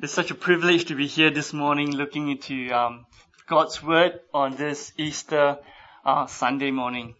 [0.00, 3.06] It's such a privilege to be here this morning looking into um,
[3.48, 5.58] God's Word on this Easter
[6.04, 7.16] uh, Sunday morning.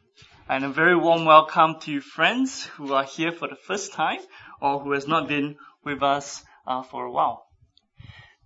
[0.48, 4.20] And a very warm welcome to friends who are here for the first time
[4.60, 7.48] or who has not been with us uh, for a while.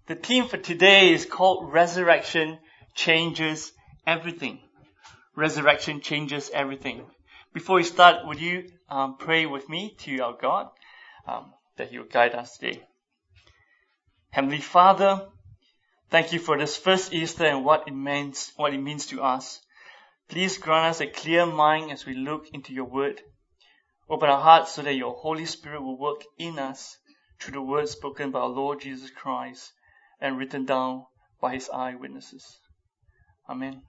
[0.07, 2.59] The theme for today is called Resurrection
[2.95, 3.71] Changes
[4.07, 4.61] Everything.
[5.37, 7.05] Resurrection changes everything.
[7.53, 10.71] Before we start, would you um, pray with me to our God
[11.29, 12.83] um, that He will guide us today?
[14.33, 15.29] Heavenly Father,
[16.09, 19.61] thank you for this first Easter and what it means, what it means to us.
[20.31, 23.21] Please grant us a clear mind as we look into your word.
[24.09, 26.97] Open our hearts so that your Holy Spirit will work in us
[27.39, 29.71] through the words spoken by our Lord Jesus Christ
[30.19, 31.05] and written down
[31.39, 32.59] by his eyewitnesses.
[33.51, 33.83] Amen.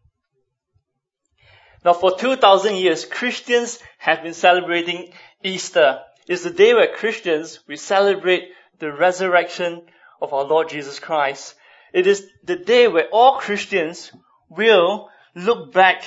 [1.85, 6.01] Now for 2000 years, Christians have been celebrating Easter.
[6.27, 9.83] It's the day where Christians, we celebrate the resurrection
[10.23, 11.53] of our Lord Jesus Christ.
[11.93, 14.11] It is the day where all Christians
[14.49, 16.03] will look back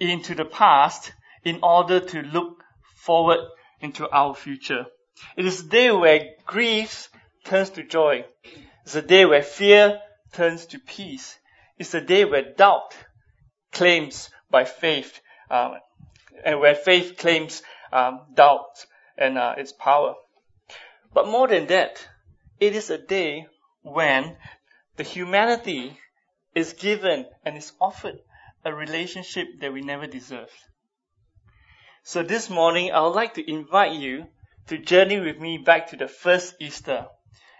[0.00, 1.12] into the past
[1.44, 2.64] in order to look
[2.96, 3.40] forward
[3.80, 4.86] into our future.
[5.36, 7.10] It is the day where grief
[7.44, 8.24] turns to joy.
[8.84, 10.00] It's a day where fear
[10.32, 11.38] turns to peace.
[11.78, 12.96] It's a day where doubt
[13.72, 15.74] claims by faith, um,
[16.44, 20.14] and where faith claims um, doubt and uh, its power.
[21.12, 22.06] But more than that,
[22.60, 23.46] it is a day
[23.82, 24.36] when
[24.96, 25.98] the humanity
[26.54, 28.18] is given and is offered
[28.64, 30.52] a relationship that we never deserved.
[32.02, 34.26] So this morning, I would like to invite you
[34.68, 37.06] to journey with me back to the first Easter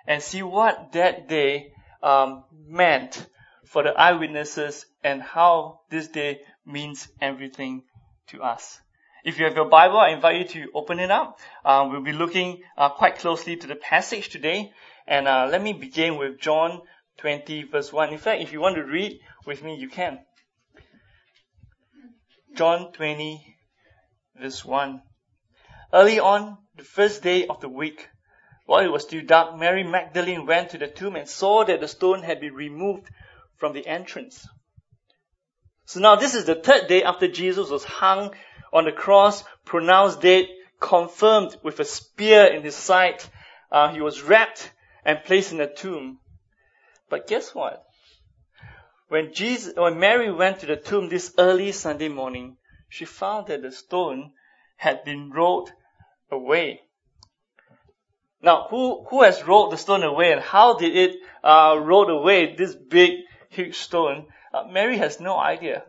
[0.06, 3.26] and see what that day um, meant
[3.66, 7.82] for the eyewitnesses and how this day means everything
[8.28, 8.80] to us.
[9.24, 11.38] If you have your Bible, I invite you to open it up.
[11.64, 14.72] Uh, we'll be looking uh, quite closely to the passage today.
[15.08, 16.82] And uh, let me begin with John
[17.16, 18.12] 20 verse 1.
[18.12, 20.18] In fact, if you want to read with me, you can.
[22.54, 23.56] John 20
[24.38, 25.00] verse 1.
[25.94, 28.06] Early on, the first day of the week,
[28.66, 31.88] while it was still dark, Mary Magdalene went to the tomb and saw that the
[31.88, 33.08] stone had been removed
[33.56, 34.46] from the entrance.
[35.86, 38.34] So now this is the third day after Jesus was hung
[38.74, 40.48] on the cross, pronounced dead,
[40.80, 43.24] confirmed with a spear in his side.
[43.72, 44.70] Uh, he was wrapped
[45.08, 46.18] and placed in a tomb.
[47.08, 47.82] But guess what?
[49.08, 52.58] When Jesus, when Mary went to the tomb this early Sunday morning,
[52.90, 54.32] she found that the stone
[54.76, 55.72] had been rolled
[56.30, 56.82] away.
[58.42, 62.54] Now, who, who has rolled the stone away and how did it uh, roll away,
[62.54, 63.12] this big,
[63.48, 64.26] huge stone?
[64.52, 65.84] Uh, Mary has no idea.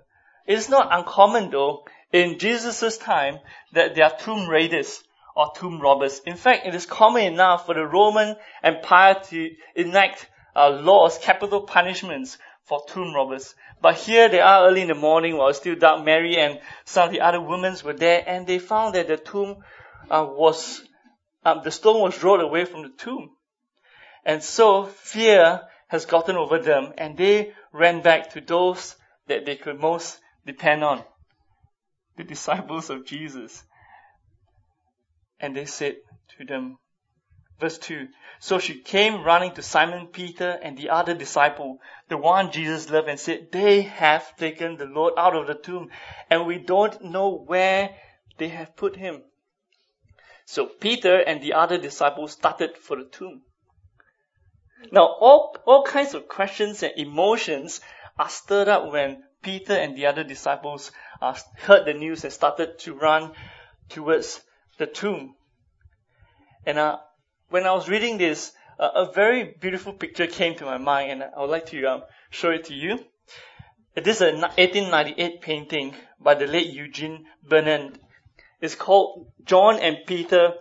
[0.48, 3.40] It's not uncommon though, in Jesus' time,
[3.74, 5.04] that there are tomb raiders
[5.40, 6.20] or tomb robbers.
[6.26, 11.62] In fact, it is common enough for the Roman Empire to enact uh, laws, capital
[11.62, 13.56] punishments for tomb robbers.
[13.82, 16.04] But here they are early in the morning while still dark.
[16.04, 19.64] Mary and some of the other women were there and they found that the tomb
[20.10, 20.82] uh, was,
[21.46, 23.30] um, the stone was rolled away from the tomb.
[24.26, 28.98] And so fear has gotten over them and they ran back to those
[29.28, 31.02] that they could most depend on.
[32.18, 33.64] The disciples of Jesus.
[35.40, 35.98] And they said
[36.38, 36.78] to them,
[37.60, 38.08] verse 2,
[38.40, 43.10] So she came running to Simon Peter and the other disciple, the one Jesus loved,
[43.10, 45.90] and said, They have taken the Lord out of the tomb,
[46.30, 47.96] and we don't know where
[48.38, 49.24] they have put him.
[50.46, 53.44] So Peter and the other disciples started for the tomb.
[54.92, 57.82] Now, all, all kinds of questions and emotions
[58.18, 60.92] are stirred up when Peter and the other disciples
[61.22, 63.34] uh, heard the news and started to run
[63.90, 64.42] towards
[64.80, 65.36] the tomb.
[66.66, 66.98] And uh,
[67.50, 71.24] when I was reading this, uh, a very beautiful picture came to my mind, and
[71.24, 73.00] I would like to um, show it to you.
[73.94, 78.00] This is an 1898 painting by the late Eugene Burnand.
[78.62, 80.54] It's called John and Peter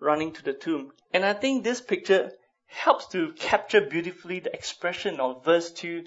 [0.00, 0.92] Running to the Tomb.
[1.12, 2.32] And I think this picture
[2.66, 6.04] helps to capture beautifully the expression of verse 2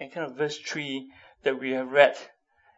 [0.00, 1.10] and kind of verse 3
[1.42, 2.16] that we have read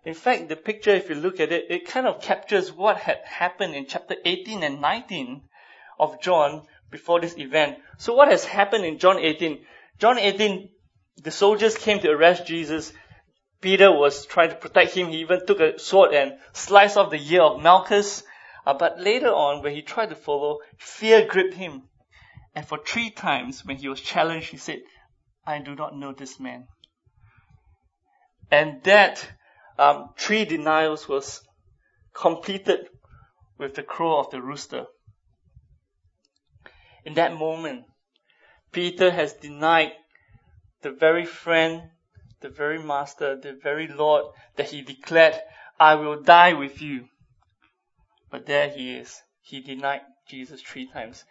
[0.04, 3.18] in fact, the picture, if you look at it, it kind of captures what had
[3.24, 5.42] happened in chapter 18 and 19
[5.98, 7.78] of John before this event.
[7.98, 9.64] So what has happened in John 18?
[9.98, 10.68] John 18,
[11.22, 12.92] the soldiers came to arrest Jesus.
[13.60, 15.08] Peter was trying to protect him.
[15.08, 18.24] He even took a sword and sliced off the ear of Malchus.
[18.66, 21.84] Uh, but later on, when he tried to follow, fear gripped him.
[22.56, 24.82] And for three times, when he was challenged, he said,
[25.46, 26.66] I do not know this man.
[28.50, 29.26] And that
[29.78, 31.42] um, three denials was
[32.14, 32.88] completed
[33.58, 34.86] with the crow of the rooster.
[37.04, 37.84] In that moment,
[38.70, 39.92] Peter has denied
[40.82, 41.90] the very friend,
[42.40, 44.26] the very master, the very Lord
[44.56, 45.40] that he declared,
[45.78, 47.08] I will die with you.
[48.30, 49.20] But there he is.
[49.42, 51.24] He denied Jesus three times.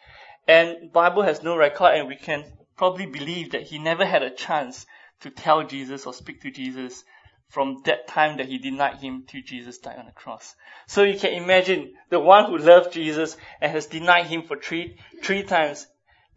[0.47, 2.45] And Bible has no record and we can
[2.75, 4.85] probably believe that he never had a chance
[5.21, 7.03] to tell Jesus or speak to Jesus
[7.51, 10.55] from that time that he denied him till Jesus died on the cross.
[10.87, 14.97] So you can imagine the one who loved Jesus and has denied him for three,
[15.21, 15.85] three times,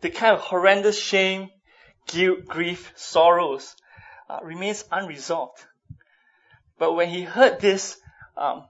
[0.01, 1.51] the kind of horrendous shame,
[2.09, 3.77] guilt, grief, sorrows
[4.29, 5.65] uh, remains unresolved.
[6.79, 7.97] But when he heard this,
[8.37, 8.65] um,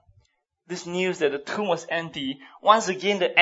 [0.67, 3.33] this news that the tomb was empty, once again the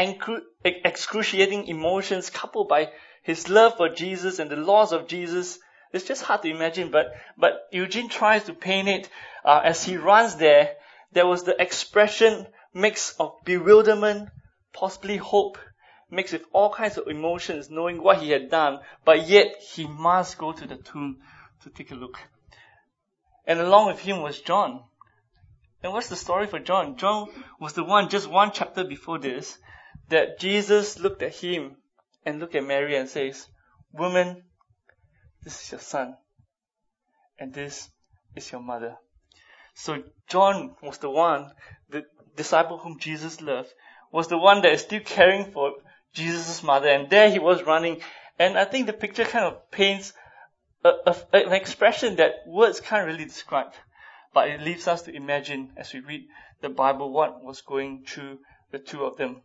[0.63, 2.91] excruciating emotions coupled by
[3.21, 5.59] his love for Jesus and the laws of Jesus,
[5.93, 9.09] it's just hard to imagine, but, but Eugene tries to paint it
[9.45, 10.75] uh, as he runs there.
[11.11, 14.29] There was the expression mix of bewilderment,
[14.73, 15.59] possibly hope,
[16.09, 20.37] mixed with all kinds of emotions, knowing what he had done, but yet he must
[20.39, 21.19] go to the tomb
[21.63, 22.17] to take a look.
[23.45, 24.83] And along with him was John.
[25.83, 26.97] And what's the story for John?
[26.97, 27.29] John
[27.59, 29.57] was the one just one chapter before this
[30.09, 31.75] that Jesus looked at him
[32.25, 33.47] and looked at Mary and says,
[33.91, 34.43] Woman,
[35.43, 36.15] this is your son.
[37.39, 37.89] And this
[38.35, 38.97] is your mother.
[39.75, 41.51] So John was the one,
[41.89, 42.05] the
[42.35, 43.69] disciple whom Jesus loved,
[44.11, 45.73] was the one that is still caring for
[46.13, 46.87] Jesus' mother.
[46.87, 48.01] And there he was running.
[48.37, 50.13] And I think the picture kind of paints
[50.83, 53.73] a, a, an expression that words can't really describe.
[54.33, 56.27] But it leaves us to imagine as we read
[56.61, 58.39] the Bible what was going through
[58.71, 59.41] the two of them.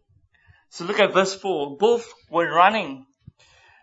[0.70, 1.76] So look at verse 4.
[1.76, 3.06] Both were running,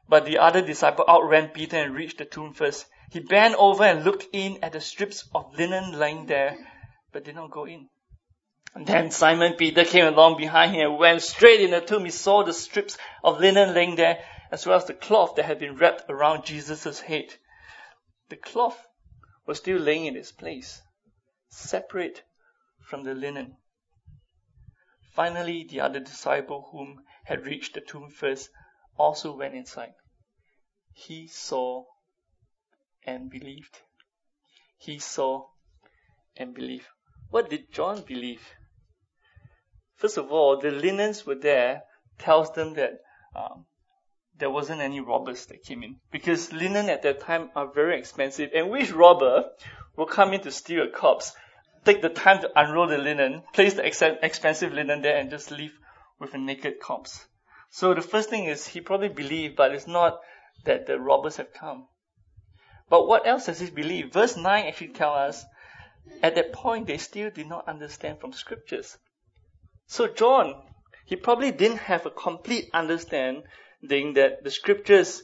[0.08, 2.86] but the other disciple outran Peter and reached the tomb first.
[3.12, 6.58] He bent over and looked in at the strips of linen lying there,
[7.12, 7.90] but did not go in.
[8.76, 12.04] Then Simon Peter came along behind him and went straight in the tomb.
[12.04, 15.60] He saw the strips of linen laying there, as well as the cloth that had
[15.60, 17.34] been wrapped around Jesus' head.
[18.30, 18.86] The cloth
[19.46, 20.82] was still laying in its place
[21.48, 22.24] separate
[22.82, 23.56] from the linen.
[25.14, 28.50] Finally, the other disciple whom had reached the tomb first
[28.98, 29.94] also went inside.
[30.94, 31.86] He saw
[33.06, 33.82] and believed.
[34.78, 35.48] He saw
[36.36, 36.88] and believed.
[37.30, 38.42] What did John believe?
[39.96, 41.84] First of all, the linens were there
[42.18, 43.02] tells them that
[43.36, 43.66] um,
[44.38, 48.52] there wasn't any robbers that came in because linen at that time are very expensive.
[48.54, 49.52] And which robber
[49.96, 51.34] will come in to steal a corpse
[51.86, 55.52] take the time to unroll the linen, place the ex- expensive linen there, and just
[55.52, 55.78] leave
[56.20, 57.26] with a naked corpse.
[57.76, 60.22] So the first thing is he probably believed, but it's not
[60.64, 61.90] that the robbers have come.
[62.88, 64.14] But what else does he believe?
[64.14, 65.46] Verse 9 actually tells us
[66.24, 68.98] at that point they still did not understand from scriptures.
[69.88, 70.56] So John,
[71.06, 73.44] he probably didn't have a complete understanding
[74.14, 75.24] that the scriptures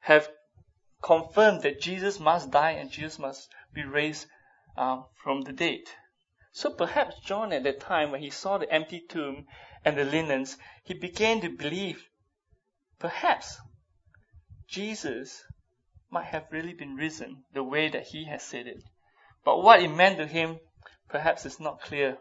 [0.00, 0.28] have
[1.02, 4.26] confirmed that Jesus must die and Jesus must be raised
[4.76, 5.80] uh, from the dead.
[6.56, 9.46] So perhaps John at that time, when he saw the empty tomb
[9.84, 12.08] and the linens, he began to believe
[12.98, 13.60] perhaps
[14.66, 15.44] Jesus
[16.10, 18.82] might have really been risen the way that he has said it.
[19.44, 20.58] But what it meant to him,
[21.10, 22.16] perhaps is not clear.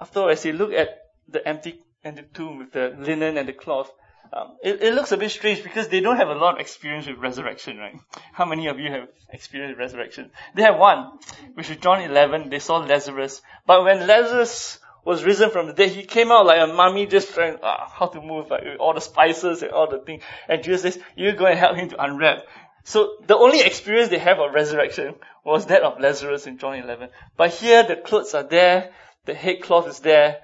[0.00, 0.88] After all, as he looked at
[1.28, 3.92] the empty and the tomb with the linen and the cloth,
[4.32, 7.06] um, it, it, looks a bit strange because they don't have a lot of experience
[7.06, 7.96] with resurrection, right?
[8.32, 10.30] How many of you have experienced resurrection?
[10.54, 11.18] They have one,
[11.54, 12.48] which is John 11.
[12.48, 13.42] They saw Lazarus.
[13.66, 17.34] But when Lazarus was risen from the dead, he came out like a mummy just
[17.34, 20.22] trying uh, how to move, like all the spices and all the things.
[20.48, 22.44] And Jesus says, you go and help him to unwrap.
[22.84, 25.14] So the only experience they have of resurrection
[25.44, 27.10] was that of Lazarus in John 11.
[27.36, 28.92] But here the clothes are there,
[29.26, 30.38] the headcloth is there,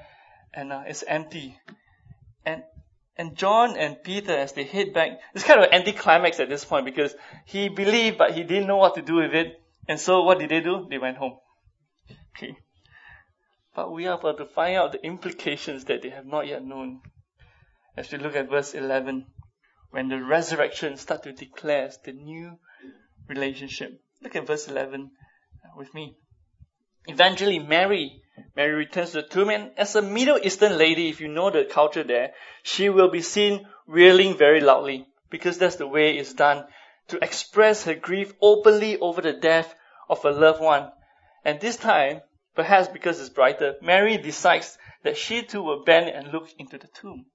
[0.53, 1.59] and uh, it's empty.
[2.45, 2.63] And
[3.19, 6.65] and John and Peter, as they head back, it's kind of an anticlimax at this
[6.65, 9.61] point because he believed, but he didn't know what to do with it.
[9.89, 10.87] And so what did they do?
[10.91, 11.39] They went home.
[12.37, 12.57] Okay.
[13.75, 17.01] But we are about to find out the implications that they have not yet known.
[17.97, 19.27] As we look at verse 11,
[19.91, 22.59] when the resurrection starts to declare the new
[23.29, 24.01] relationship.
[24.23, 25.11] Look at verse 11
[25.77, 26.17] with me.
[27.09, 28.23] Eventually, Mary,
[28.57, 31.65] Mary returns to the tomb and as a Middle Eastern lady, if you know the
[31.65, 32.33] culture there,
[32.63, 36.67] she will be seen wailing very loudly because that's the way it's done
[37.09, 39.75] to express her grief openly over the death
[40.09, 40.91] of a loved one.
[41.45, 42.23] And this time,
[42.55, 46.89] perhaps because it's brighter, Mary decides that she too will bend and look into the
[46.89, 47.27] tomb.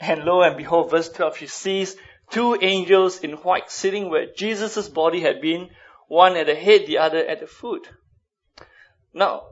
[0.00, 1.96] And lo and behold, verse 12, she sees
[2.30, 5.70] two angels in white sitting where Jesus' body had been,
[6.08, 7.88] one at the head, the other at the foot.
[9.14, 9.44] Now,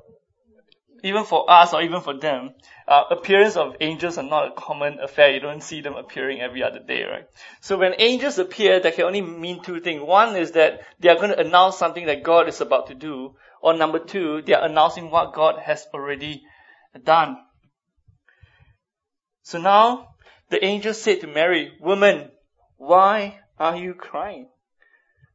[1.04, 2.54] even for us or even for them,
[2.86, 5.32] uh, appearance of angels are not a common affair.
[5.32, 7.26] You don't see them appearing every other day, right?
[7.60, 10.02] So when angels appear, that can only mean two things.
[10.02, 13.36] One is that they are going to announce something that God is about to do,
[13.60, 16.42] or number two, they are announcing what God has already
[17.04, 17.36] done.
[19.42, 20.14] So now,
[20.50, 22.30] the angel said to Mary, Woman,
[22.76, 24.48] why are you crying?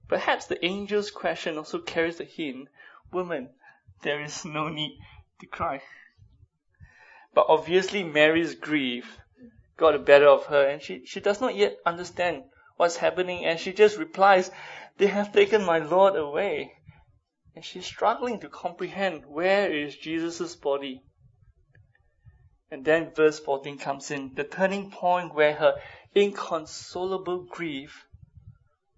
[0.08, 2.70] Perhaps the angel's question also carries a hint,
[3.12, 3.50] Woman,
[4.04, 4.98] there is no need
[5.40, 5.82] to cry.
[7.34, 9.20] But obviously Mary's grief
[9.78, 12.44] got the better of her and she, she does not yet understand
[12.78, 14.52] what's happening and she just replies,
[14.98, 16.74] They have taken my Lord away.
[17.56, 21.02] And she's struggling to comprehend where is Jesus' body.
[22.70, 25.80] And then verse 14 comes in, the turning point where her
[26.14, 28.06] inconsolable grief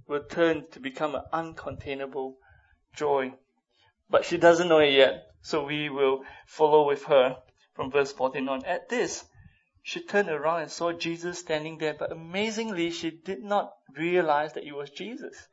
[0.08, 2.36] will turn to become an uncontainable
[2.96, 3.34] joy.
[4.10, 7.38] But she doesn't know it yet, so we will follow with her
[7.76, 8.66] from verse 14 on.
[8.66, 9.24] At this,
[9.84, 14.66] she turned around and saw Jesus standing there, but amazingly, she did not realize that
[14.66, 15.48] it was Jesus.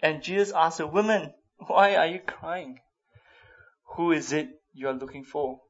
[0.00, 2.80] And Jesus asked her, Woman, why are you crying?
[3.96, 5.60] Who is it you are looking for?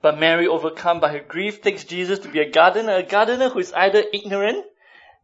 [0.00, 3.58] But Mary, overcome by her grief, takes Jesus to be a gardener, a gardener who
[3.58, 4.64] is either ignorant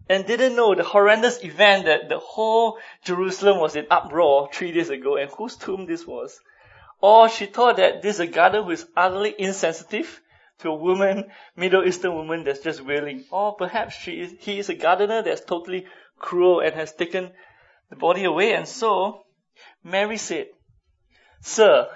[0.09, 4.90] and didn't know the horrendous event that the whole Jerusalem was in uproar three days
[4.90, 6.40] ago and whose tomb this was.
[7.00, 10.21] Or she thought that this is a gardener who is utterly insensitive
[10.59, 13.25] to a woman, Middle Eastern woman that's just wailing.
[13.30, 15.87] Or perhaps she is, he is a gardener that's totally
[16.19, 17.30] cruel and has taken
[17.88, 18.52] the body away.
[18.54, 19.25] And so
[19.83, 20.49] Mary said,
[21.40, 21.88] Sir,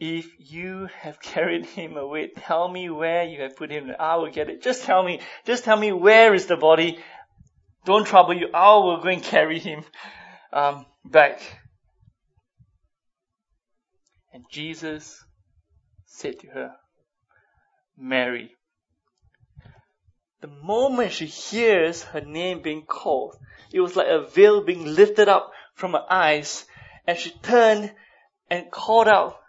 [0.00, 3.92] if you have carried him away, tell me where you have put him.
[4.00, 4.62] I will get it.
[4.62, 5.20] Just tell me.
[5.44, 6.98] Just tell me where is the body.
[7.84, 8.48] Don't trouble you.
[8.52, 9.84] I will go and carry him
[10.52, 11.40] um, back.
[14.32, 15.22] And Jesus
[16.06, 16.72] said to her,
[17.96, 18.52] Mary.
[20.40, 23.36] The moment she hears her name being called,
[23.72, 26.64] it was like a veil being lifted up from her eyes,
[27.06, 27.92] and she turned
[28.48, 29.39] and called out,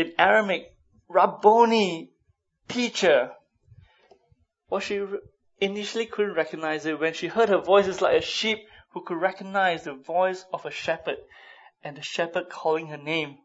[0.00, 0.72] in Aramaic,
[1.08, 2.10] Rabboni,
[2.68, 3.30] teacher.
[4.68, 5.04] Well, she
[5.60, 6.98] initially couldn't recognize it.
[6.98, 8.58] When she heard her voice, it's like a sheep
[8.92, 11.16] who could recognize the voice of a shepherd
[11.82, 13.38] and the shepherd calling her name.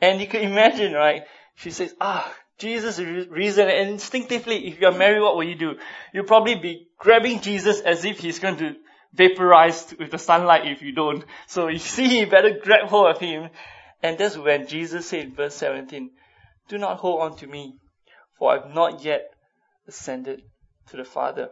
[0.00, 1.22] And you can imagine, right?
[1.56, 3.68] She says, ah, Jesus is risen.
[3.68, 5.74] And instinctively, if you're married, what will you do?
[6.12, 8.74] You'll probably be grabbing Jesus as if he's going to
[9.12, 11.24] vaporize with the sunlight if you don't.
[11.46, 13.50] So you see, you better grab hold of him
[14.02, 16.10] and that's when Jesus said in verse 17,
[16.68, 17.74] Do not hold on to me,
[18.38, 19.32] for I've not yet
[19.86, 20.42] ascended
[20.90, 21.50] to the Father.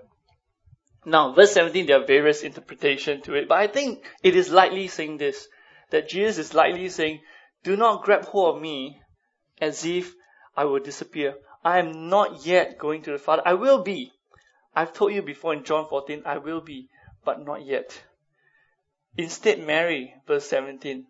[1.04, 4.88] Now, verse 17, there are various interpretations to it, but I think it is likely
[4.88, 5.48] saying this,
[5.90, 7.20] that Jesus is likely saying,
[7.62, 9.00] Do not grab hold of me
[9.60, 10.14] as if
[10.56, 11.34] I will disappear.
[11.64, 13.42] I am not yet going to the Father.
[13.44, 14.12] I will be.
[14.74, 16.88] I've told you before in John 14, I will be,
[17.24, 18.02] but not yet.
[19.16, 21.06] Instead, Mary, verse 17,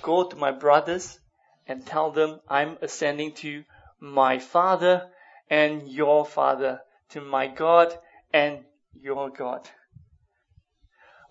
[0.00, 1.18] Go to my brothers
[1.66, 3.64] and tell them I'm ascending to
[4.00, 5.08] my Father
[5.48, 6.80] and your Father,
[7.10, 7.96] to my God
[8.32, 8.64] and
[9.00, 9.68] your God.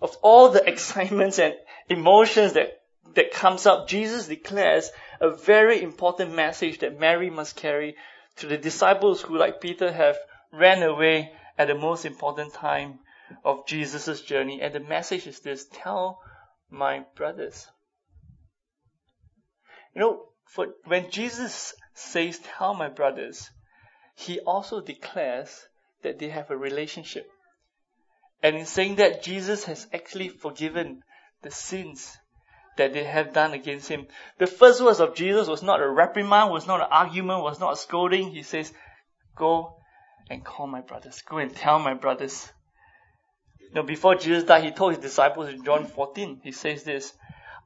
[0.00, 1.54] Of all the excitements and
[1.88, 2.82] emotions that,
[3.14, 4.90] that comes up, Jesus declares
[5.20, 7.96] a very important message that Mary must carry
[8.36, 10.16] to the disciples who, like Peter, have
[10.52, 12.98] ran away at the most important time
[13.44, 14.60] of Jesus' journey.
[14.62, 16.20] And the message is this, tell
[16.70, 17.68] my brothers.
[19.94, 23.50] You know, for when Jesus says, tell my brothers,
[24.14, 25.66] he also declares
[26.02, 27.30] that they have a relationship.
[28.42, 31.02] And in saying that, Jesus has actually forgiven
[31.42, 32.16] the sins
[32.76, 34.06] that they have done against him.
[34.38, 37.74] The first words of Jesus was not a reprimand, was not an argument, was not
[37.74, 38.30] a scolding.
[38.30, 38.72] He says,
[39.36, 39.76] go
[40.28, 41.22] and call my brothers.
[41.22, 42.50] Go and tell my brothers.
[43.74, 47.12] Now, before Jesus died, he told his disciples in John 14, he says this,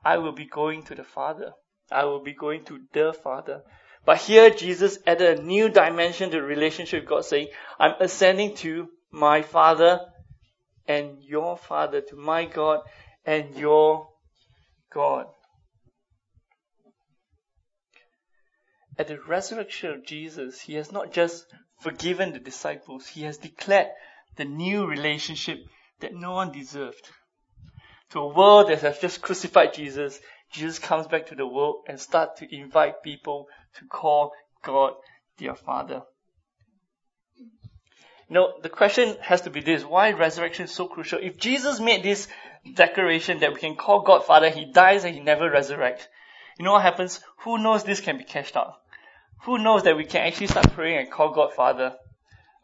[0.05, 1.53] I will be going to the Father
[1.91, 3.63] I will be going to the Father.
[4.05, 8.55] But here Jesus added a new dimension to the relationship with God, saying, I'm ascending
[8.57, 10.01] to my Father
[10.87, 12.81] and your Father, to my God
[13.25, 14.09] and your
[14.93, 15.27] God.
[18.99, 21.45] At the resurrection of Jesus, He has not just
[21.81, 23.89] forgiven the disciples, He has declared
[24.37, 25.59] the new relationship
[26.01, 27.11] that no one deserved.
[28.11, 30.21] To a world that has just crucified Jesus,
[30.53, 33.49] Jesus comes back to the world and start to invite people
[33.79, 34.95] to call God
[35.39, 36.03] their Father.
[38.29, 41.21] Now, the question has to be this, why resurrection is so crucial?
[41.23, 42.27] If Jesus made this
[42.75, 46.07] declaration that we can call God Father, He dies and He never resurrects.
[46.59, 47.21] you know what happens?
[47.45, 48.75] Who knows this can be cashed out?
[49.45, 51.95] Who knows that we can actually start praying and call God Father?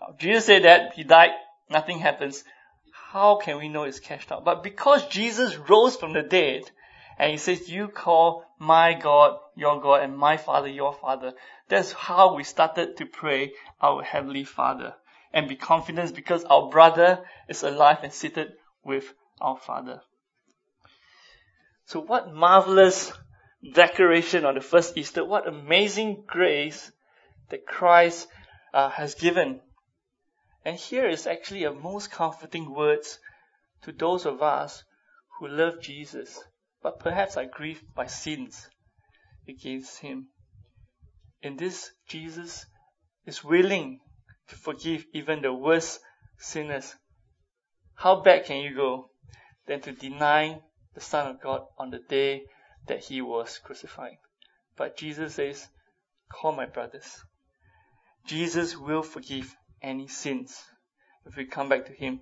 [0.01, 1.31] Uh, Jesus said that, He died,
[1.71, 2.43] nothing happens.
[2.93, 4.45] How can we know it's cashed out?
[4.45, 6.63] But because Jesus rose from the dead,
[7.23, 11.35] and He says, you call my God your God and my Father your Father,
[11.69, 14.95] that's how we started to pray our Heavenly Father
[15.33, 20.01] and be confident because our brother is alive and seated with our Father.
[21.85, 23.13] So what marvelous
[23.73, 25.25] declaration on the first Easter.
[25.25, 26.91] What amazing grace
[27.51, 28.27] that Christ
[28.75, 29.61] uh, has given.
[30.65, 33.21] And here is actually a most comforting words
[33.83, 34.83] to those of us
[35.39, 36.43] who love Jesus,
[36.83, 38.69] but perhaps are grieved by sins
[39.49, 40.29] against Him.
[41.43, 42.67] In this, Jesus
[43.27, 44.01] is willing
[44.49, 46.01] to forgive even the worst
[46.39, 46.95] sinners.
[47.95, 49.11] How bad can you go
[49.67, 50.61] than to deny
[50.95, 52.45] the Son of God on the day
[52.87, 54.19] that he was crucified.
[54.77, 55.69] But Jesus says,
[56.29, 57.25] call my brothers.
[58.27, 60.63] Jesus will forgive any sins
[61.27, 62.21] if we come back to him.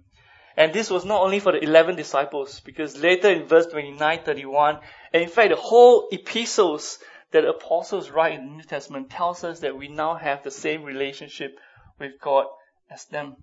[0.57, 4.81] And this was not only for the 11 disciples, because later in verse 29, 31,
[5.13, 6.99] and in fact the whole epistles
[7.31, 10.51] that the apostles write in the New Testament tells us that we now have the
[10.51, 11.59] same relationship
[11.99, 12.47] with God
[12.91, 13.37] as them.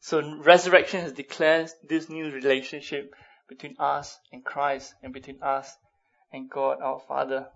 [0.00, 3.14] So resurrection has declared this new relationship
[3.48, 5.76] between us and Christ and between us
[6.32, 7.48] and God our Father.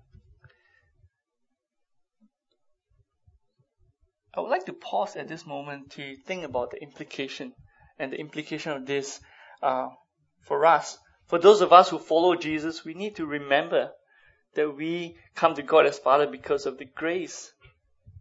[4.36, 7.52] I would like to pause at this moment to think about the implication
[7.98, 9.20] and the implication of this
[9.62, 9.88] uh,
[10.42, 10.98] for us.
[11.26, 13.92] For those of us who follow Jesus, we need to remember
[14.54, 17.52] that we come to God as Father because of the grace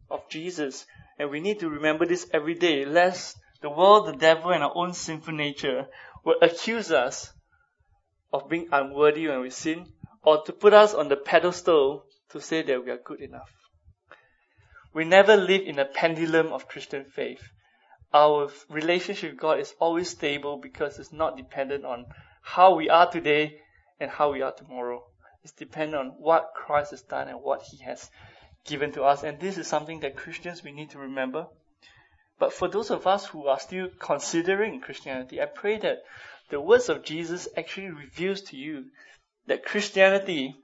[0.09, 0.85] of Jesus.
[1.17, 4.75] And we need to remember this every day, lest the world, the devil, and our
[4.75, 5.87] own sinful nature
[6.23, 7.31] will accuse us
[8.31, 9.85] of being unworthy when we sin,
[10.23, 13.49] or to put us on the pedestal to say that we are good enough.
[14.93, 17.41] We never live in a pendulum of Christian faith.
[18.13, 22.05] Our relationship with God is always stable because it's not dependent on
[22.43, 23.59] how we are today
[23.99, 25.03] and how we are tomorrow.
[25.43, 28.11] It's dependent on what Christ has done and what He has
[28.65, 29.23] given to us.
[29.23, 31.47] And this is something that Christians we need to remember.
[32.37, 36.03] But for those of us who are still considering Christianity, I pray that
[36.49, 38.85] the words of Jesus actually reveals to you
[39.47, 40.55] that Christianity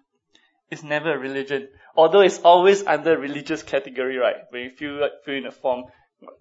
[0.70, 1.68] is never a religion.
[1.96, 4.36] Although it's always under religious category, right?
[4.50, 5.86] When you fill, fill in a form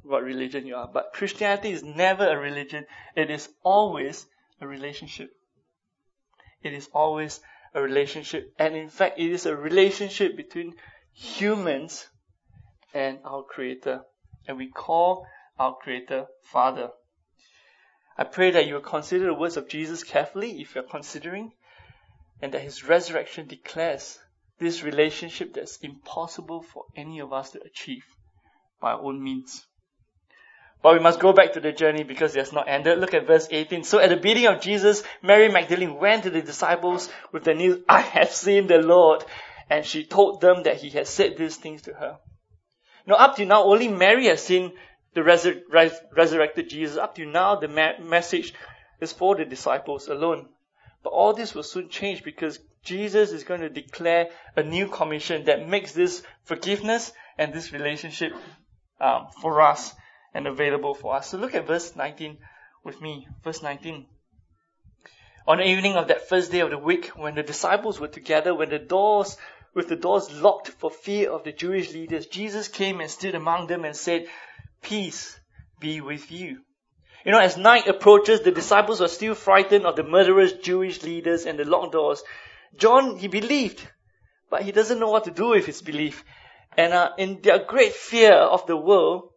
[0.02, 0.88] what religion you are.
[0.92, 2.86] But Christianity is never a religion.
[3.14, 4.26] It is always
[4.60, 5.30] a relationship.
[6.62, 7.40] It is always
[7.74, 8.52] a relationship.
[8.58, 10.74] And in fact, it is a relationship between
[11.12, 12.06] humans
[12.92, 14.02] and our Creator.
[14.46, 15.26] And we call
[15.58, 16.90] our Creator Father.
[18.16, 21.52] I pray that you will consider the words of Jesus carefully if you're considering,
[22.40, 24.18] and that his resurrection declares
[24.58, 28.04] this relationship that's impossible for any of us to achieve
[28.80, 29.64] by our own means.
[30.82, 32.98] But we must go back to the journey because it has not ended.
[32.98, 33.82] Look at verse 18.
[33.82, 37.82] So at the bidding of Jesus, Mary Magdalene went to the disciples with the news,
[37.88, 39.24] I have seen the Lord.
[39.68, 42.18] And she told them that he had said these things to her.
[43.06, 44.72] Now up to now, only Mary has seen
[45.14, 46.96] the resur- res- resurrected Jesus.
[46.96, 48.54] Up to now, the ma- message
[49.00, 50.48] is for the disciples alone.
[51.02, 55.44] But all this will soon change because Jesus is going to declare a new commission
[55.44, 58.32] that makes this forgiveness and this relationship
[59.00, 59.94] um, for us
[60.34, 61.28] and available for us.
[61.28, 62.38] So look at verse 19
[62.84, 63.28] with me.
[63.44, 64.06] Verse 19.
[65.46, 68.54] On the evening of that first day of the week, when the disciples were together,
[68.54, 69.36] when the doors,
[69.72, 73.66] with the doors locked for fear of the Jewish leaders, Jesus came and stood among
[73.66, 74.26] them and said,
[74.82, 75.40] Peace
[75.80, 76.60] be with you.
[77.24, 81.46] You know, as night approaches, the disciples are still frightened of the murderous Jewish leaders
[81.46, 82.22] and the locked doors.
[82.76, 83.86] John, he believed,
[84.50, 86.24] but he doesn't know what to do with his belief.
[86.76, 89.30] And uh, in their great fear of the world,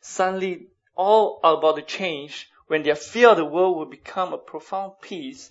[0.00, 4.38] suddenly all are about to change when their fear of the world will become a
[4.38, 5.50] profound peace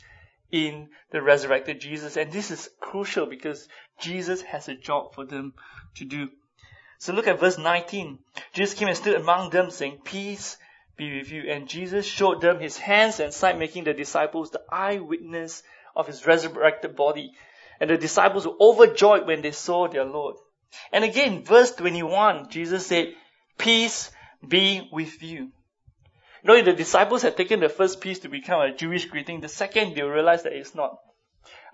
[0.52, 2.18] in the resurrected Jesus.
[2.18, 3.68] And this is crucial because
[4.00, 5.54] Jesus has a job for them
[5.96, 6.30] to do.
[7.00, 8.20] So look at verse 19.
[8.54, 10.58] Jesus came and stood among them saying, Peace
[11.02, 11.50] be with you.
[11.50, 15.64] And Jesus showed them his hands and side, making the disciples the eyewitness
[15.96, 17.32] of his resurrected body.
[17.80, 20.36] And the disciples were overjoyed when they saw their Lord.
[20.94, 23.16] And again, verse 21, Jesus said,
[23.58, 24.12] Peace
[24.48, 25.50] be with you.
[26.44, 29.48] You know, the disciples had taken the first peace to become a Jewish greeting, the
[29.48, 30.98] second they realized that it's not.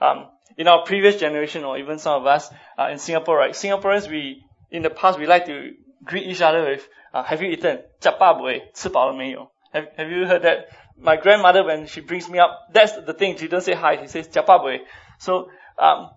[0.01, 3.51] Um, in our previous generation, or even some of us uh, in Singapore, right?
[3.51, 5.73] Singaporeans, we in the past we like to
[6.04, 10.66] greet each other with uh, have you eaten 吃饱没吃饱了没有 have, have you heard that
[10.98, 14.06] my grandmother when she brings me up that's the thing she doesn't say hi she
[14.06, 14.84] says 吃饱没
[15.18, 16.10] so um,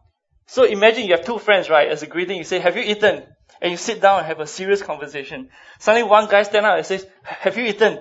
[0.48, 1.90] So imagine you have two friends, right?
[1.90, 3.24] As a greeting, you say, have you eaten?
[3.62, 5.50] And you sit down and have a serious conversation.
[5.80, 8.00] Suddenly one guy stand up and says, have you eaten?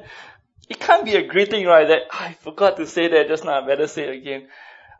[0.68, 1.86] It can't be a greeting, right?
[1.88, 3.62] That I forgot to say that just now.
[3.62, 4.48] I better say it again.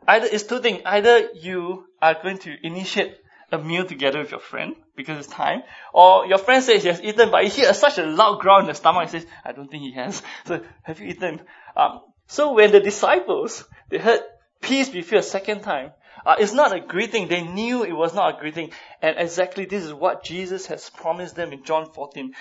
[0.07, 0.81] Either it's two things.
[0.85, 3.17] Either you are going to initiate
[3.52, 7.00] a meal together with your friend because it's time, or your friend says he has
[7.02, 9.70] eaten, but he hears such a loud growl in the stomach and says, "I don't
[9.70, 11.40] think he has." So, have you eaten?
[11.76, 14.20] Um, so when the disciples they heard
[14.60, 15.92] peace be filled a second time,
[16.24, 17.28] uh, it's not a greeting.
[17.28, 18.70] They knew it was not a greeting.
[19.02, 22.32] And exactly this is what Jesus has promised them in John 14.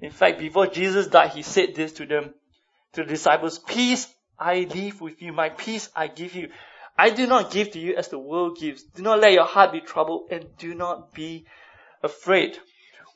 [0.00, 2.34] In fact, before Jesus died, he said this to them,
[2.92, 5.32] to the disciples, peace I leave with you.
[5.32, 6.50] My peace I give you.
[6.98, 8.82] I do not give to you as the world gives.
[8.82, 11.46] Do not let your heart be troubled and do not be
[12.02, 12.58] afraid.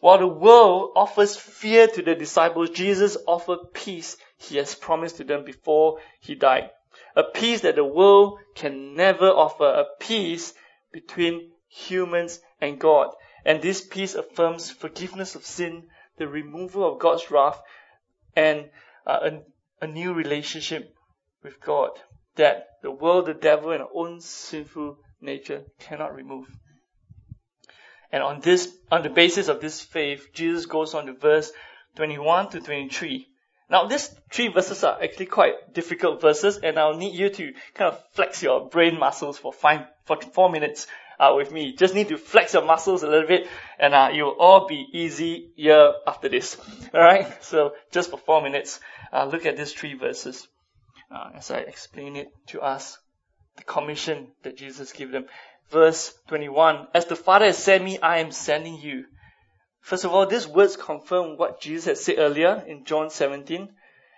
[0.00, 5.24] While the world offers fear to the disciples, Jesus offered peace he has promised to
[5.24, 6.70] them before he died
[7.16, 10.54] a peace that the world can never offer, a peace
[10.92, 13.14] between humans and God.
[13.44, 17.60] And this peace affirms forgiveness of sin, the removal of God's wrath,
[18.36, 18.70] and
[19.06, 19.30] uh,
[19.80, 20.94] a, a new relationship
[21.42, 21.90] with God
[22.36, 26.46] that the world, the devil, and our own sinful nature cannot remove.
[28.10, 31.50] And on this, on the basis of this faith, Jesus goes on to verse
[31.96, 33.28] 21 to 23
[33.72, 37.90] now, these three verses are actually quite difficult verses, and I'll need you to kind
[37.90, 40.86] of flex your brain muscles for five, for four minutes
[41.18, 41.74] uh, with me.
[41.74, 45.94] Just need to flex your muscles a little bit, and uh, you'll all be easier
[46.06, 46.58] after this.
[46.92, 47.42] All right.
[47.42, 48.78] So, just for four minutes,
[49.10, 50.46] uh, look at these three verses
[51.12, 52.98] uh, as I explain it to us.
[53.56, 55.26] The commission that Jesus gave them.
[55.70, 59.04] Verse 21, As the Father has sent me, I am sending you.
[59.80, 63.68] First of all, these words confirm what Jesus had said earlier in John 17.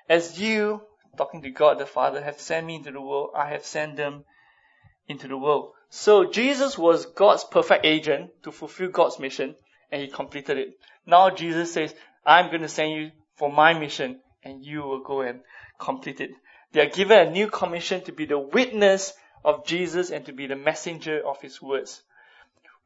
[0.08, 0.82] As you,
[1.16, 4.24] talking to God the Father, have sent me into the world, I have sent them
[5.08, 5.72] into the world.
[5.90, 9.54] So Jesus was God's perfect agent to fulfill God's mission,
[9.90, 10.78] and he completed it.
[11.06, 11.94] Now Jesus says,
[12.26, 15.40] I'm going to send you for my mission, and you will go and
[15.78, 16.30] complete it.
[16.74, 19.12] They are given a new commission to be the witness
[19.44, 22.02] of Jesus and to be the messenger of his words.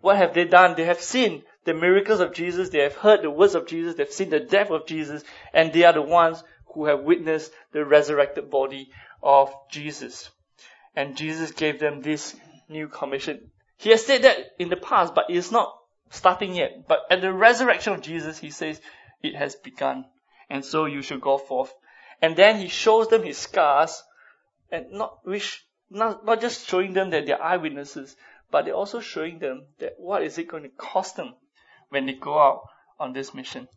[0.03, 0.75] What have they done?
[0.77, 4.13] They have seen the miracles of Jesus, they have heard the words of Jesus, they've
[4.13, 5.25] seen the death of Jesus,
[5.55, 8.91] and they are the ones who have witnessed the resurrected body
[9.23, 10.31] of Jesus.
[10.95, 12.37] And Jesus gave them this
[12.69, 13.51] new commission.
[13.79, 15.75] He has said that in the past, but it's not
[16.11, 16.87] starting yet.
[16.87, 18.83] But at the resurrection of Jesus, he says,
[19.23, 20.05] it has begun.
[20.51, 21.73] And so you should go forth.
[22.21, 24.03] And then he shows them his scars,
[24.71, 28.17] and not which not, not just showing them that they're eyewitnesses,
[28.51, 31.35] but they're also showing them that what is it going to cost them
[31.89, 32.63] when they go out
[32.99, 33.69] on this mission.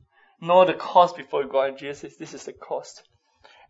[0.41, 1.77] Know the cost before you go out.
[1.77, 3.03] Jesus says this is the cost.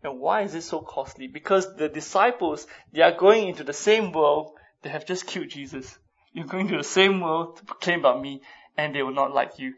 [0.02, 1.28] And why is it so costly?
[1.28, 4.52] Because the disciples, they are going into the same world.
[4.82, 5.98] They have just killed Jesus.
[6.32, 8.42] You're going to the same world to proclaim about me,
[8.76, 9.74] and they will not like you.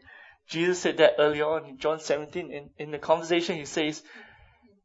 [0.47, 2.51] Jesus said that earlier on in John 17.
[2.51, 4.01] In, in the conversation, he says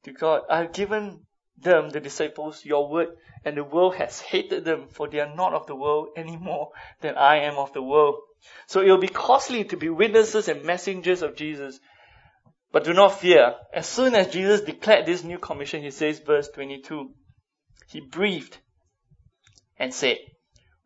[0.04, 1.26] to God, I've given
[1.58, 3.08] them, the disciples, your word,
[3.44, 6.70] and the world has hated them, for they are not of the world any more
[7.00, 8.16] than I am of the world.
[8.66, 11.78] So it will be costly to be witnesses and messengers of Jesus.
[12.72, 13.54] But do not fear.
[13.74, 17.10] As soon as Jesus declared this new commission, he says, verse 22,
[17.88, 18.56] he breathed
[19.78, 20.18] and said,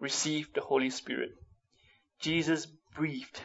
[0.01, 1.31] receive the Holy Spirit.
[2.21, 3.41] Jesus breathed.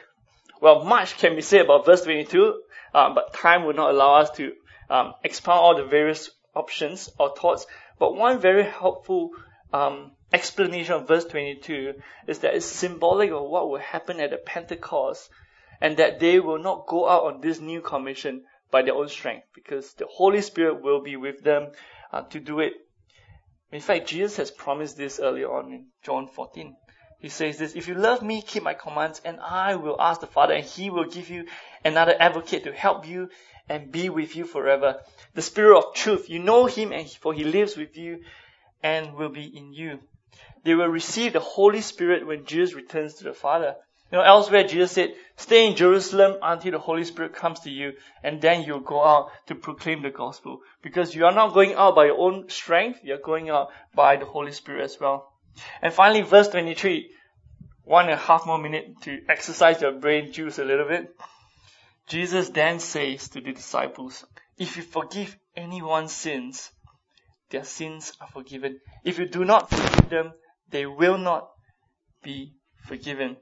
[0.62, 2.62] Well, much can be said about verse 22,
[2.94, 4.54] um, but time will not allow us to
[4.90, 7.66] um, expound all the various options or thoughts.
[8.00, 9.32] But one very helpful
[9.74, 11.96] um, explanation of verse 22
[12.28, 15.30] is that it's symbolic of what will happen at the Pentecost
[15.82, 19.48] and that they will not go out on this new commission by their own strength
[19.54, 21.72] because the Holy Spirit will be with them
[22.12, 22.74] uh, to do it.
[23.72, 26.76] In fact, Jesus has promised this earlier on in John 14.
[27.20, 30.28] He says this, if you love me, keep my commands, and I will ask the
[30.28, 31.46] Father, and he will give you
[31.84, 33.30] another advocate to help you
[33.68, 35.02] and be with you forever.
[35.34, 36.30] The Spirit of truth.
[36.30, 38.22] You know him, and for he lives with you
[38.82, 40.00] and will be in you.
[40.64, 43.76] They will receive the Holy Spirit when Jesus returns to the Father.
[44.12, 47.94] You know, elsewhere Jesus said, stay in Jerusalem until the Holy Spirit comes to you,
[48.24, 50.62] and then you'll go out to proclaim the gospel.
[50.82, 54.26] Because you are not going out by your own strength, you're going out by the
[54.26, 55.32] Holy Spirit as well.
[55.82, 57.10] And finally, verse 23,
[57.84, 61.10] one and a half more minute to exercise your brain juice a little bit.
[62.08, 64.26] Jesus then says to the disciples,
[64.58, 66.72] if you forgive anyone's sins,
[67.50, 68.80] their sins are forgiven.
[69.04, 70.34] If you do not forgive them,
[70.70, 71.50] they will not
[72.24, 72.54] be
[72.86, 73.38] forgiven.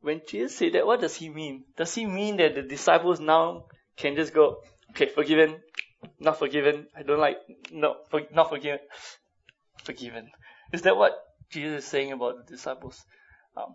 [0.00, 1.64] When Jesus said that, what does he mean?
[1.76, 3.64] Does he mean that the disciples now
[3.96, 5.56] can just go, okay, forgiven,
[6.18, 7.38] not forgiven, I don't like,
[7.70, 8.80] no, for, not forgiven,
[9.84, 10.30] forgiven.
[10.72, 11.12] Is that what
[11.50, 13.04] Jesus is saying about the disciples?
[13.56, 13.74] Um,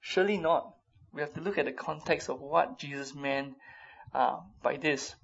[0.00, 0.74] surely not.
[1.12, 3.54] We have to look at the context of what Jesus meant
[4.14, 5.14] uh, by this.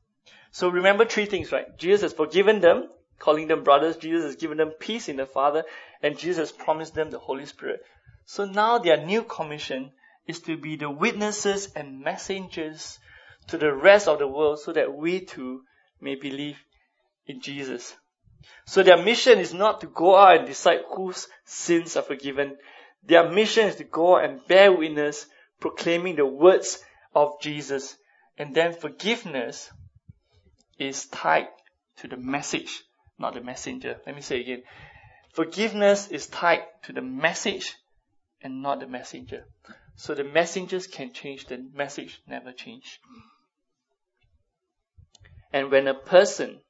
[0.50, 1.76] So remember three things, right?
[1.78, 3.96] Jesus has forgiven them, calling them brothers.
[3.96, 5.64] Jesus has given them peace in the Father,
[6.02, 7.80] and Jesus has promised them the Holy Spirit.
[8.24, 9.92] So now their new commission
[10.26, 12.98] is to be the witnesses and messengers
[13.48, 15.62] to the rest of the world so that we too
[16.00, 16.58] may believe
[17.26, 17.94] in Jesus.
[18.66, 22.56] So their mission is not to go out and decide whose sins are forgiven.
[23.04, 25.26] Their mission is to go and bear witness,
[25.60, 26.82] proclaiming the words
[27.14, 27.96] of Jesus.
[28.38, 29.70] And then forgiveness
[30.78, 31.48] is tied
[31.98, 32.82] to the message,
[33.18, 34.00] not the messenger.
[34.06, 34.62] Let me say again.
[35.32, 37.74] Forgiveness is tied to the message
[38.42, 39.44] and not the messenger.
[39.96, 43.00] So the messengers can change, the message never change.
[45.56, 46.60] And when a person,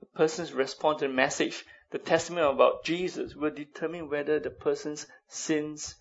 [0.00, 5.04] a person's response to the message, the testimony about Jesus will determine whether the person's
[5.26, 5.96] sins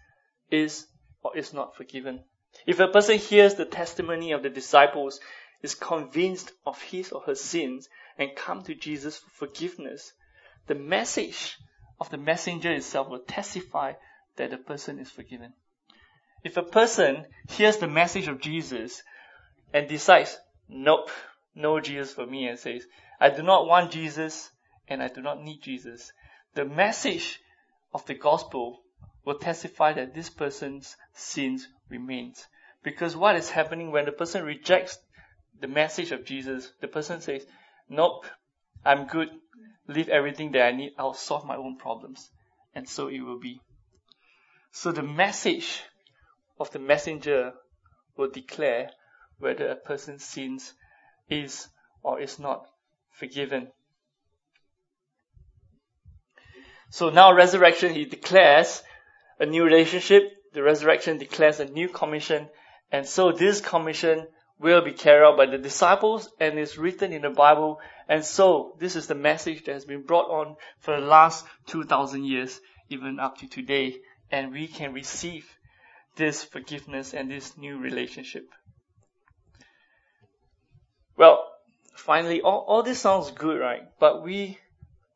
[0.51, 0.85] is
[1.23, 2.23] or is not forgiven.
[2.67, 5.19] If a person hears the testimony of the disciples,
[5.63, 10.13] is convinced of his or her sins, and come to Jesus for forgiveness,
[10.67, 11.57] the message
[11.99, 13.93] of the messenger itself will testify
[14.35, 15.53] that the person is forgiven.
[16.43, 19.01] If a person hears the message of Jesus
[19.73, 20.37] and decides,
[20.69, 21.09] nope,
[21.55, 22.85] no Jesus for me, and says,
[23.19, 24.51] I do not want Jesus
[24.87, 26.11] and I do not need Jesus,
[26.53, 27.41] the message
[27.93, 28.81] of the gospel
[29.25, 32.47] will testify that this person's sins remains.
[32.83, 34.97] Because what is happening when the person rejects
[35.59, 37.45] the message of Jesus, the person says,
[37.89, 38.25] nope,
[38.85, 39.29] I'm good,
[39.87, 42.29] leave everything that I need, I'll solve my own problems.
[42.73, 43.59] And so it will be.
[44.71, 45.83] So the message
[46.59, 47.53] of the messenger
[48.15, 48.91] will declare
[49.39, 50.73] whether a person's sins
[51.29, 51.67] is
[52.03, 52.65] or is not
[53.11, 53.67] forgiven.
[56.89, 58.81] So now resurrection, he declares
[59.39, 60.23] a new relationship.
[60.53, 62.49] The resurrection declares a new commission.
[62.91, 64.27] And so this commission
[64.59, 67.79] will be carried out by the disciples and is written in the Bible.
[68.07, 72.23] And so this is the message that has been brought on for the last 2000
[72.23, 73.97] years, even up to today.
[74.31, 75.47] And we can receive
[76.15, 78.49] this forgiveness and this new relationship.
[81.17, 81.43] Well,
[82.07, 83.83] finally, all, all this sounds good, right?
[83.99, 84.57] But we,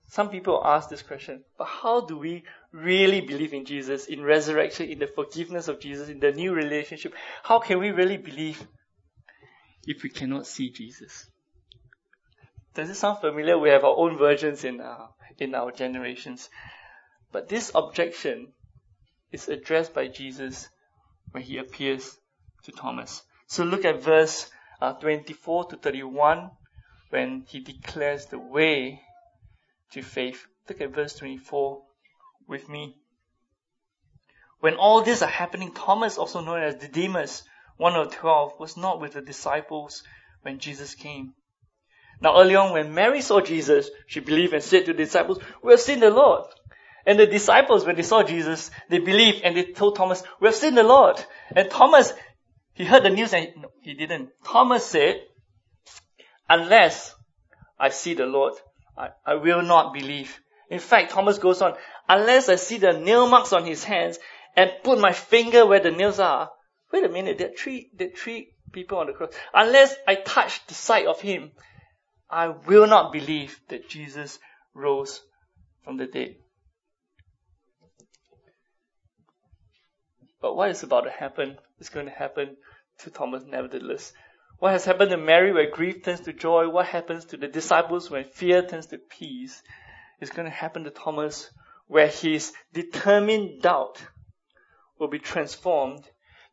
[0.10, 4.90] some people ask this question, but how do we really believe in Jesus, in resurrection,
[4.90, 7.14] in the forgiveness of Jesus, in the new relationship?
[7.44, 8.68] How can we really believe
[9.88, 11.28] if we cannot see Jesus?
[12.74, 13.58] Does it sound familiar?
[13.58, 16.50] We have our own versions in our, in our generations.
[17.32, 18.50] But this objection
[19.32, 20.68] is addressed by Jesus
[21.32, 22.18] when he appears
[22.64, 23.24] to Thomas.
[23.48, 24.50] So look at verse
[24.82, 26.52] uh, 24 to 31
[27.12, 29.02] when he declares the way
[29.92, 30.48] to faith.
[30.68, 31.82] Look at verse 24
[32.48, 32.96] with me.
[34.62, 37.44] When all this are happening, Thomas, also known as Didymus,
[37.78, 40.04] one of the twelve, was not with the disciples
[40.44, 41.34] when Jesus came.
[42.22, 45.72] Now early on when Mary saw Jesus, she believed and said to the disciples, we
[45.72, 46.46] have seen the Lord.
[47.06, 50.56] And the disciples, when they saw Jesus, they believed and they told Thomas, we have
[50.56, 51.22] seen the Lord.
[51.56, 52.14] And Thomas,
[52.74, 54.30] he heard the news and he, no, he didn't.
[54.46, 55.22] Thomas said,
[56.52, 57.16] unless
[57.80, 58.54] I see the Lord,
[58.98, 60.38] I, I will not believe.
[60.70, 61.76] In fact, Thomas goes on,
[62.10, 64.20] unless I see the nail marks on his hands
[64.58, 66.50] and put my finger where the nails are.
[66.92, 69.32] Wait a minute, there are three, there are three people on the cross.
[69.54, 71.52] Unless I touch the side of him,
[72.30, 74.38] I will not believe that Jesus
[74.74, 75.22] rose
[75.86, 76.36] from the dead.
[80.42, 82.58] But what is about to happen is going to happen
[83.00, 84.12] to Thomas nevertheless.
[84.62, 86.70] What has happened to Mary where grief turns to joy?
[86.70, 89.60] What happens to the disciples when fear turns to peace?
[90.20, 91.50] Is going to happen to Thomas
[91.88, 94.00] where his determined doubt
[95.00, 96.08] will be transformed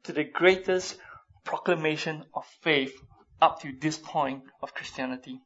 [0.05, 0.97] to the greatest
[1.45, 2.95] proclamation of faith
[3.43, 5.43] up to this point of Christianity.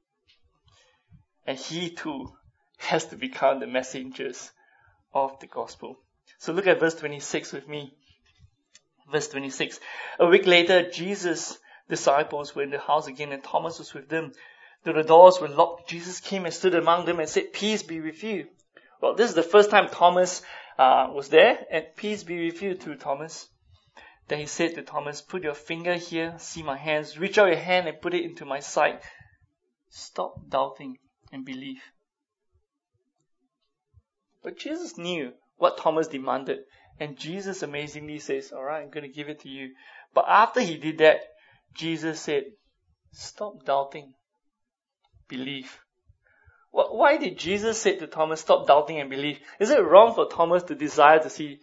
[1.44, 2.28] And he too
[2.76, 4.52] has to become the messengers
[5.12, 5.96] of the gospel.
[6.38, 7.92] So look at verse 26 with me.
[9.10, 9.80] Verse 26.
[10.20, 14.32] A week later, Jesus' disciples were in the house again and Thomas was with them.
[14.84, 18.00] Though the doors were locked, Jesus came and stood among them and said, peace be
[18.00, 18.48] with you.
[19.00, 20.42] Well, this is the first time Thomas
[20.78, 23.48] uh, was there and peace be with you too, Thomas.
[24.28, 27.56] Then he said to Thomas, put your finger here, see my hands, reach out your
[27.56, 29.00] hand and put it into my side.
[29.90, 30.98] Stop doubting
[31.32, 31.82] and believe.
[34.42, 36.60] But Jesus knew what Thomas demanded.
[36.98, 39.74] And Jesus amazingly says, Alright, I'm going to give it to you.
[40.14, 41.20] But after he did that,
[41.74, 42.44] Jesus said,
[43.12, 44.14] Stop doubting.
[45.28, 45.78] Believe.
[46.72, 49.38] Why did Jesus say to Thomas, stop doubting and believe?
[49.60, 51.60] Is it wrong for Thomas to desire to see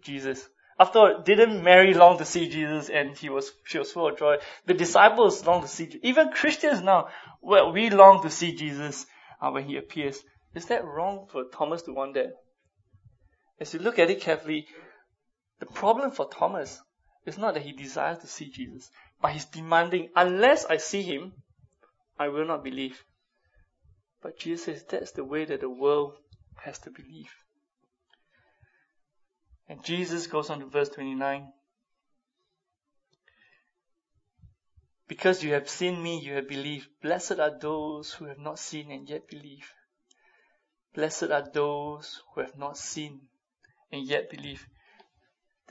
[0.00, 0.48] Jesus?
[0.78, 4.18] After all, didn't Mary long to see Jesus and he was, she was full of
[4.18, 4.36] joy?
[4.66, 7.08] The disciples long to see, even Christians now,
[7.40, 9.04] well, we long to see Jesus
[9.40, 10.22] uh, when he appears.
[10.54, 12.32] Is that wrong for Thomas to want that?
[13.60, 14.66] As you look at it carefully,
[15.58, 16.80] the problem for Thomas
[17.24, 21.32] is not that he desires to see Jesus, but he's demanding, unless I see him,
[22.18, 23.02] I will not believe.
[24.22, 26.14] But Jesus says that's the way that the world
[26.56, 27.30] has to believe.
[29.68, 31.48] And Jesus goes on to verse 29.
[35.08, 36.88] Because you have seen me, you have believed.
[37.02, 39.70] Blessed are those who have not seen and yet believe.
[40.94, 43.20] Blessed are those who have not seen
[43.90, 44.66] and yet believe.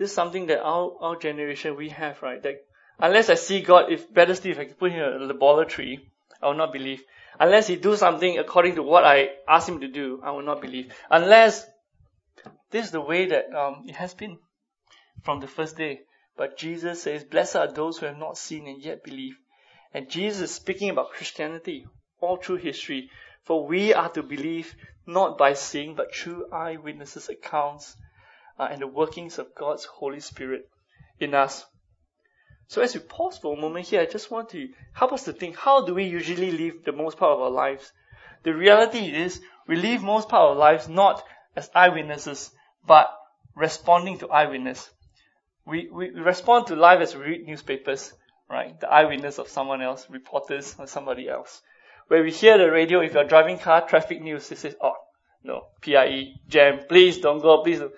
[0.02, 2.42] This is something that our, our generation we have, right?
[2.42, 2.66] That
[2.98, 6.10] unless I see God, if better still, if I can put him in a laboratory,
[6.42, 7.04] I will not believe.
[7.40, 10.60] Unless he do something according to what I ask him to do, I will not
[10.60, 10.92] believe.
[11.12, 11.68] Unless
[12.72, 14.40] this is the way that um, it has been
[15.22, 16.02] from the first day.
[16.36, 19.38] But Jesus says, Blessed are those who have not seen and yet believe.
[19.94, 21.86] And Jesus is speaking about Christianity
[22.20, 23.12] all through history.
[23.44, 24.74] For we are to believe
[25.06, 27.96] not by seeing, but through eyewitnesses' accounts
[28.62, 30.69] uh, and the workings of God's Holy Spirit
[31.19, 31.65] in us.
[32.67, 35.34] So as we pause for a moment here, I just want to help us to
[35.34, 37.91] think, how do we usually live the most part of our lives?
[38.43, 41.24] The reality is, we live most part of our lives not
[41.56, 42.52] as eyewitnesses,
[42.86, 43.12] but
[43.56, 44.89] responding to eyewitness.
[45.65, 48.13] We, we respond to life as we read newspapers,
[48.47, 48.80] right?
[48.80, 51.62] The eyewitness of someone else, reporters or somebody else.
[52.10, 54.95] Where we hear the radio, if you're driving car, traffic news, it says, oh,
[55.43, 57.93] no, PIE, jam, please don't go, please don't.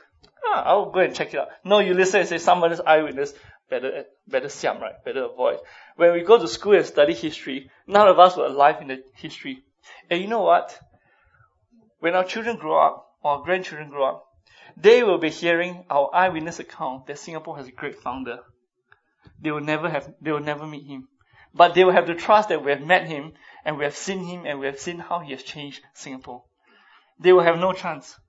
[0.55, 1.47] Ah, I'll go and check it out.
[1.63, 3.33] No, you listen and say somebody's eyewitness,
[3.71, 5.03] better, better siam, right?
[5.03, 5.57] Better avoid.
[5.95, 9.03] When we go to school and study history, none of us were alive in the
[9.15, 9.63] history.
[10.11, 10.79] And you know what?
[12.01, 14.27] When our children grow up, or our grandchildren grow up,
[14.77, 18.41] they will be hearing our eyewitness account that Singapore has a great founder.
[19.41, 21.07] They will never have, they will never meet him.
[21.55, 23.33] But they will have the trust that we have met him
[23.65, 26.43] and we have seen him and we have seen how he has changed Singapore.
[27.19, 28.19] They will have no chance,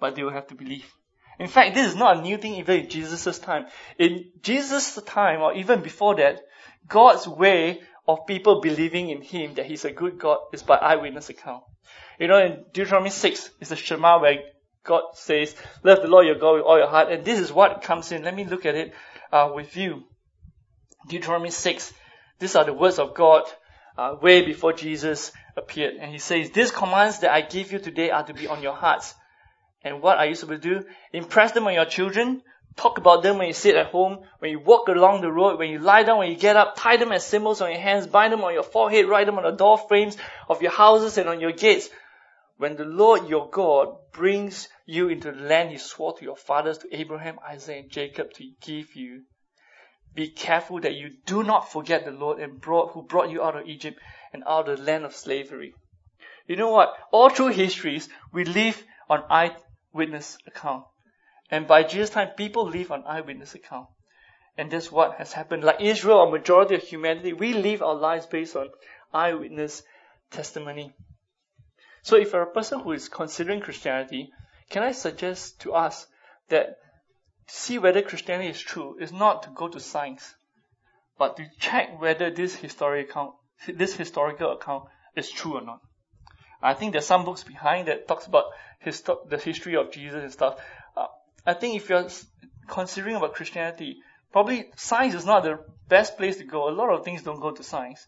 [0.00, 0.90] but they will have to believe.
[1.38, 3.66] In fact, this is not a new thing even in Jesus' time.
[3.98, 6.40] In Jesus' time, or even before that,
[6.88, 11.28] God's way of people believing in Him that He's a good God is by eyewitness
[11.28, 11.64] account.
[12.18, 14.38] You know, in Deuteronomy 6, it's a Shema where
[14.84, 17.10] God says, love the Lord your God with all your heart.
[17.10, 18.22] And this is what comes in.
[18.22, 18.92] Let me look at it
[19.32, 20.04] uh, with you.
[21.08, 21.92] Deuteronomy 6.
[22.38, 23.44] These are the words of God
[23.96, 25.94] uh, way before Jesus appeared.
[25.98, 28.74] And he says, these commands that I give you today are to be on your
[28.74, 29.14] hearts.
[29.84, 30.86] And what are you supposed to do?
[31.12, 32.42] Impress them on your children.
[32.76, 35.70] Talk about them when you sit at home, when you walk along the road, when
[35.70, 36.74] you lie down, when you get up.
[36.76, 38.08] Tie them as symbols on your hands.
[38.08, 39.06] Bind them on your forehead.
[39.06, 40.16] Write them on the door frames
[40.48, 41.88] of your houses and on your gates
[42.56, 46.78] when the Lord your God brings you into the land he swore to your fathers,
[46.78, 49.22] to Abraham, Isaac, and Jacob to give you,
[50.14, 53.56] be careful that you do not forget the Lord and brought, who brought you out
[53.56, 53.98] of Egypt
[54.32, 55.74] and out of the land of slavery.
[56.46, 56.96] You know what?
[57.10, 59.24] All through histories, we live on
[59.94, 60.84] eyewitness account.
[61.50, 63.88] And by Jesus' time, people live on eyewitness account.
[64.56, 65.64] And that's what has happened.
[65.64, 68.70] Like Israel, a majority of humanity, we live our lives based on
[69.12, 69.82] eyewitness
[70.30, 70.94] testimony.
[72.02, 74.30] So if you're a person who is considering Christianity,
[74.70, 76.06] can I suggest to us
[76.48, 76.78] that
[77.46, 80.34] see whether Christianity is true is not to go to science,
[81.18, 83.34] but to check whether this historical account,
[83.66, 84.84] this historical account
[85.16, 85.80] is true or not.
[86.62, 88.44] I think there's some books behind that talks about
[88.84, 90.58] histo- the history of Jesus and stuff.
[90.96, 91.06] Uh,
[91.46, 92.08] I think if you're
[92.68, 93.98] considering about Christianity,
[94.32, 96.68] probably science is not the best place to go.
[96.68, 98.06] A lot of things don't go to science,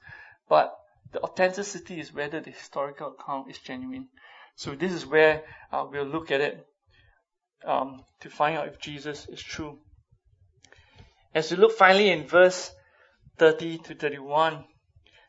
[0.49, 0.77] but
[1.13, 4.09] the authenticity is whether the historical account is genuine.
[4.57, 6.67] So this is where uh, we'll look at it
[7.65, 9.79] um, to find out if Jesus is true.
[11.35, 12.73] As we look finally in verse
[13.39, 14.65] 30 to 31,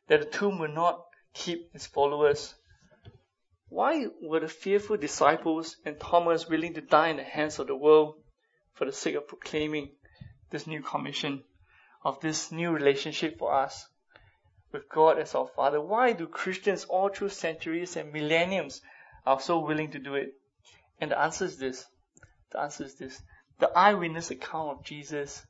[0.08, 1.03] that the tomb will not
[1.34, 2.56] keep its followers.
[3.69, 7.76] Why were the fearful disciples and Thomas willing to die in the hands of the
[7.76, 8.15] world
[8.74, 9.91] for the sake of proclaiming
[10.49, 11.43] this new commission
[12.03, 13.88] of this new relationship for us?
[14.72, 18.82] with God as our Father, why do Christians all through centuries and millenniums
[19.26, 20.34] are so willing to do it?
[20.99, 21.86] And the answer is this.
[22.51, 23.22] The answer is this.
[23.59, 25.45] The eyewitness account of Jesus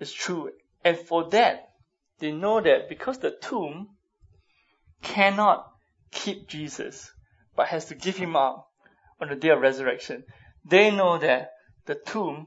[0.00, 0.50] is true.
[0.84, 1.70] And for that,
[2.18, 3.90] they know that because the tomb
[5.02, 5.70] cannot
[6.14, 7.12] keep Jesus,
[7.54, 8.68] but has to give him up
[9.20, 10.24] on the day of resurrection,
[10.64, 11.50] they know that
[11.84, 12.46] the tomb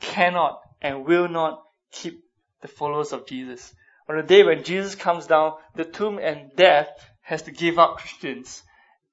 [0.00, 2.22] cannot and will not keep
[2.60, 3.74] the followers of Jesus.
[4.08, 6.88] On the day when Jesus comes down, the tomb and death
[7.22, 8.62] has to give up Christians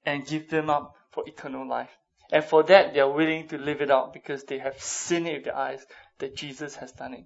[0.05, 1.95] and give them up for eternal life.
[2.31, 5.33] And for that, they are willing to live it out because they have seen it
[5.35, 5.85] with their eyes
[6.19, 7.25] that Jesus has done it.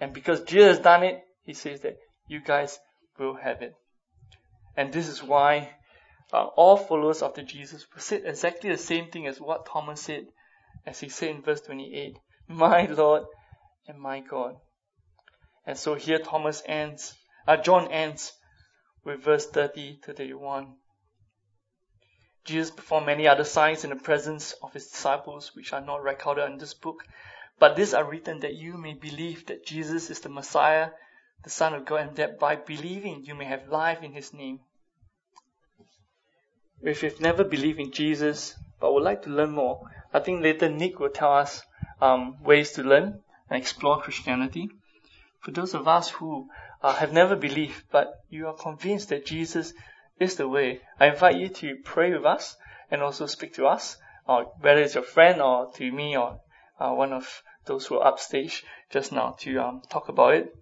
[0.00, 2.78] And because Jesus has done it, he says that you guys
[3.18, 3.74] will have it.
[4.76, 5.70] And this is why
[6.32, 10.26] uh, all followers after Jesus said exactly the same thing as what Thomas said,
[10.86, 12.18] as he said in verse 28,
[12.48, 13.24] My Lord
[13.86, 14.56] and my God.
[15.66, 17.14] And so here Thomas ends,
[17.46, 18.32] uh, John ends
[19.04, 20.74] with verse 30 to 31.
[22.44, 26.50] Jesus performed many other signs in the presence of his disciples, which are not recorded
[26.50, 27.04] in this book.
[27.58, 30.90] But these are written that you may believe that Jesus is the Messiah,
[31.44, 34.60] the Son of God, and that by believing you may have life in his name.
[36.80, 40.68] If you've never believed in Jesus, but would like to learn more, I think later
[40.68, 41.62] Nick will tell us
[42.00, 44.68] um, ways to learn and explore Christianity.
[45.40, 46.48] For those of us who
[46.82, 49.72] uh, have never believed, but you are convinced that Jesus
[50.18, 52.56] is the way, I invite you to pray with us
[52.90, 56.40] and also speak to us, or whether it's your friend or to me or
[56.78, 60.56] uh, one of those who are upstage just now to um, talk about it.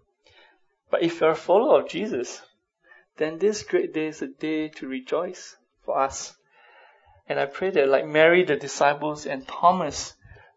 [0.90, 2.42] But if you're a follower of Jesus,
[3.16, 6.36] then this great day is a day to rejoice for us.
[7.28, 10.14] And I pray that like Mary, the disciples, and Thomas,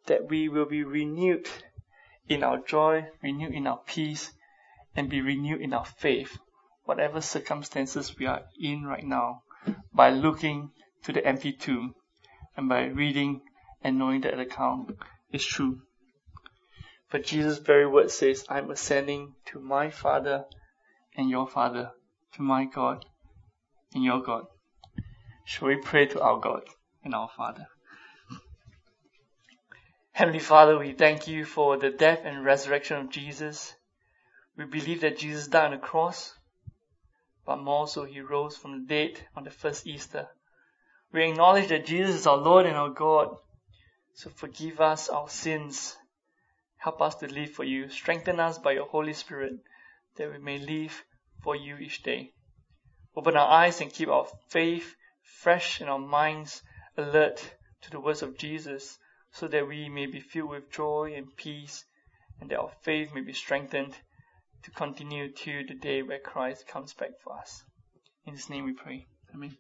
[0.08, 1.48] that we will be renewed
[2.28, 4.32] in our joy, renewed in our peace,
[4.96, 6.38] and be renewed in our faith,
[6.86, 9.44] whatever circumstances we are in right now,
[9.94, 10.72] by looking
[11.04, 11.96] to the empty tomb
[12.58, 13.42] and by reading
[13.84, 14.98] and knowing that account
[15.32, 15.82] is true.
[17.14, 20.46] But Jesus' very word says, I'm ascending to my Father
[21.16, 21.92] and your Father,
[22.34, 23.06] to my God
[23.94, 24.48] and your God.
[25.46, 26.64] Shall we pray to our God
[27.04, 27.68] and our Father?
[30.14, 33.76] Heavenly Father, we thank you for the death and resurrection of Jesus.
[34.58, 36.34] We believe that Jesus died on the cross,
[37.46, 40.30] but more so he rose from the dead on the first Easter.
[41.12, 43.36] We acknowledge that Jesus is our Lord and our God.
[44.16, 45.96] So forgive us our sins.
[46.84, 47.88] Help us to live for you.
[47.88, 49.54] Strengthen us by your Holy Spirit
[50.18, 51.04] that we may live
[51.42, 52.34] for you each day.
[53.16, 56.62] Open our eyes and keep our faith fresh and our minds,
[56.98, 59.00] alert to the words of Jesus
[59.32, 61.86] so that we may be filled with joy and peace
[62.42, 63.96] and that our faith may be strengthened
[64.64, 67.64] to continue to the day where Christ comes back for us.
[68.26, 69.08] In His name we pray.
[69.34, 69.58] Amen.